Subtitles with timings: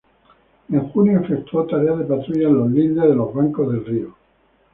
[0.69, 4.15] En junio efectuó tareas de patrulla en los lindes de los bancos del río.